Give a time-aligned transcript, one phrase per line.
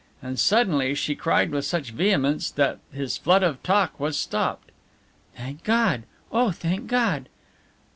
[0.19, 4.71] And suddenly she cried with such vehemence that his flood of talk was stopped:
[5.37, 6.05] "Thank God!
[6.31, 7.29] Oh, thank God!"